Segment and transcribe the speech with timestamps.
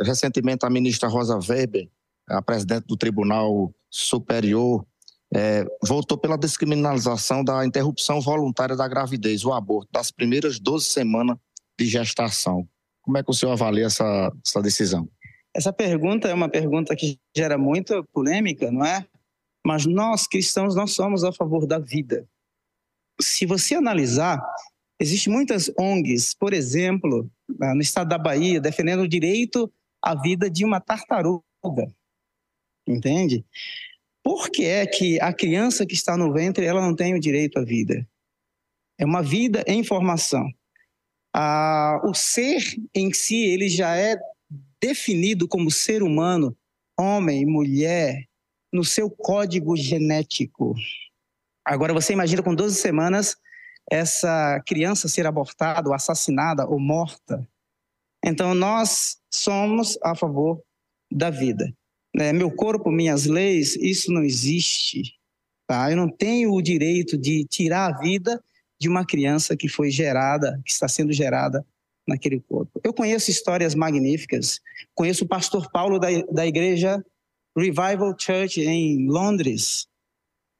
[0.00, 1.88] recentemente a ministra Rosa Weber,
[2.28, 4.86] a presidente do Tribunal Superior,
[5.34, 11.36] é, votou pela descriminalização da interrupção voluntária da gravidez, o aborto, das primeiras 12 semanas
[11.78, 12.66] de gestação.
[13.02, 15.08] Como é que o senhor avalia essa, essa decisão?
[15.54, 19.06] Essa pergunta é uma pergunta que gera muita polêmica, não é?
[19.66, 22.26] Mas nós, cristãos, nós somos a favor da vida.
[23.20, 24.40] Se você analisar,
[25.00, 29.70] existem muitas ONGs, por exemplo, no estado da Bahia, defendendo o direito
[30.02, 31.42] à vida de uma tartaruga.
[32.86, 33.44] Entende?
[34.22, 37.58] Por que é que a criança que está no ventre ela não tem o direito
[37.58, 38.06] à vida?
[38.98, 40.46] É uma vida em formação.
[41.32, 42.62] Ah, o ser
[42.94, 44.16] em si ele já é
[44.80, 46.56] definido como ser humano,
[46.98, 48.24] homem, mulher,
[48.72, 50.74] no seu código genético.
[51.64, 53.36] Agora você imagina com 12 semanas
[53.90, 57.48] essa criança ser abortada, ou assassinada ou morta.
[58.24, 60.60] Então nós somos a favor
[61.10, 61.72] da vida
[62.14, 65.14] né, meu corpo, minhas leis, isso não existe.
[65.68, 65.90] Tá?
[65.90, 68.42] Eu não tenho o direito de tirar a vida
[68.80, 71.64] de uma criança que foi gerada, que está sendo gerada
[72.06, 72.80] naquele corpo.
[72.82, 74.60] Eu conheço histórias magníficas.
[74.94, 77.04] Conheço o pastor Paulo da, da igreja
[77.56, 79.86] Revival Church em Londres.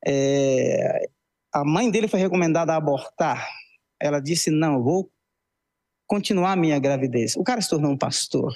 [0.07, 1.09] É,
[1.53, 3.49] a mãe dele foi recomendada a abortar.
[4.01, 5.11] Ela disse: Não, vou
[6.09, 7.37] continuar a minha gravidez.
[7.37, 8.53] O cara se tornou um pastor.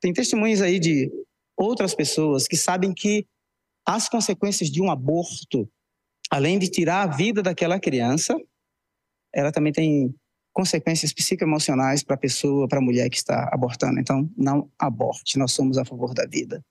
[0.00, 1.12] Tem testemunhos aí de
[1.56, 3.26] outras pessoas que sabem que
[3.86, 5.70] as consequências de um aborto,
[6.30, 8.36] além de tirar a vida daquela criança,
[9.32, 10.14] ela também tem
[10.52, 14.00] consequências psicoemocionais para a pessoa, para a mulher que está abortando.
[14.00, 16.64] Então, não aborte, nós somos a favor da vida.